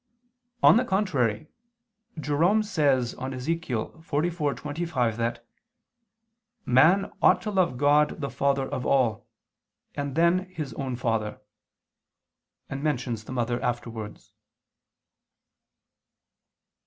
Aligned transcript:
On 0.63 0.77
the 0.77 0.83
contrary, 0.83 1.45
Jerome 2.19 2.63
says 2.63 3.13
on 3.13 3.33
Ezech. 3.35 3.67
44:25 3.67 5.15
that 5.17 5.45
"man 6.65 7.11
ought 7.21 7.39
to 7.43 7.51
love 7.51 7.77
God 7.77 8.19
the 8.19 8.31
Father 8.31 8.67
of 8.67 8.83
all, 8.83 9.27
and 9.93 10.15
then 10.15 10.49
his 10.49 10.73
own 10.73 10.95
father," 10.95 11.39
and 12.67 12.81
mentions 12.81 13.25
the 13.25 13.31
mother 13.31 13.61
afterwards. 13.61 14.33